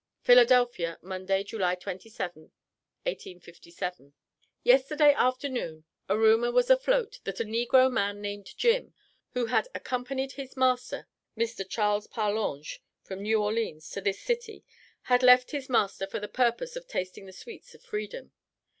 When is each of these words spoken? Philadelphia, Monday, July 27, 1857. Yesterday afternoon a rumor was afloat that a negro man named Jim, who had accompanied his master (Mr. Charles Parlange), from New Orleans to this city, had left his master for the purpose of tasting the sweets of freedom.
Philadelphia, 0.23 0.97
Monday, 1.03 1.43
July 1.43 1.75
27, 1.75 2.49
1857. 3.03 4.13
Yesterday 4.63 5.13
afternoon 5.13 5.83
a 6.09 6.17
rumor 6.17 6.51
was 6.51 6.71
afloat 6.71 7.19
that 7.23 7.39
a 7.39 7.43
negro 7.45 7.91
man 7.91 8.19
named 8.19 8.57
Jim, 8.57 8.95
who 9.33 9.45
had 9.45 9.67
accompanied 9.75 10.31
his 10.31 10.57
master 10.57 11.07
(Mr. 11.37 11.63
Charles 11.69 12.07
Parlange), 12.07 12.79
from 13.03 13.21
New 13.21 13.39
Orleans 13.43 13.87
to 13.91 14.01
this 14.01 14.19
city, 14.19 14.63
had 15.03 15.21
left 15.21 15.51
his 15.51 15.69
master 15.69 16.07
for 16.07 16.19
the 16.19 16.27
purpose 16.27 16.75
of 16.75 16.87
tasting 16.87 17.27
the 17.27 17.31
sweets 17.31 17.75
of 17.75 17.83
freedom. 17.83 18.31